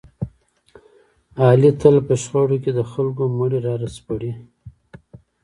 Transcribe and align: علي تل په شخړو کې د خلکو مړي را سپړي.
علي 1.49 1.71
تل 1.79 1.95
په 2.07 2.13
شخړو 2.21 2.57
کې 2.63 2.71
د 2.77 2.81
خلکو 2.91 3.23
مړي 3.37 3.59
را 3.65 3.73
سپړي. 3.95 4.31